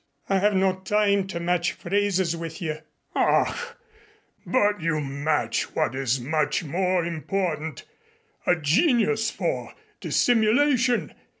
"I 0.29 0.39
have 0.39 0.55
no 0.55 0.79
time 0.79 1.27
to 1.27 1.39
match 1.39 1.73
phrases 1.73 2.35
with 2.35 2.59
you" 2.59 2.79
"Ach, 3.15 3.55
but 4.47 4.81
you 4.81 4.99
match 4.99 5.75
what 5.75 5.93
is 5.93 6.19
much 6.19 6.63
more 6.63 7.05
important 7.05 7.83
a 8.47 8.55
genius 8.55 9.29
for 9.29 9.75
dissimulation. 9.99 11.13